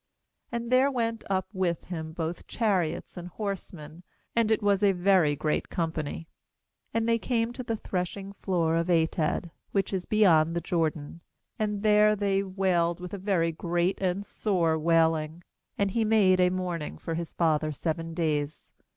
[0.51, 4.01] 9And there went up with him both chariots and horsemen;
[4.35, 6.27] and it was a very great company.
[6.95, 11.21] 10Ancl they came to the threshing floor of Atad, which is beyond the Jordan,
[11.59, 15.43] and there they wailed with a very great and sore wailing;
[15.77, 18.71] and he made a mourning for his father seven days.